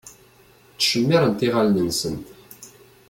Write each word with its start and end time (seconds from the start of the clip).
Ttcemmiṛent 0.73 1.45
iɣallen-nsent. 1.47 2.23